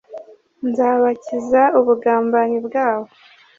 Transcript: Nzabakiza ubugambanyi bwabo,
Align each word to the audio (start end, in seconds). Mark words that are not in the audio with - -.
Nzabakiza 0.69 1.61
ubugambanyi 1.79 2.57
bwabo, 2.67 3.07